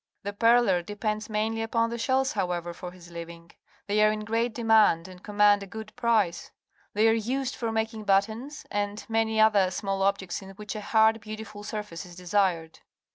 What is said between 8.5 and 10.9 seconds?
and many other small objects in which a